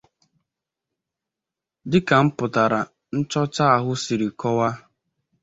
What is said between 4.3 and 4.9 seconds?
kọwaa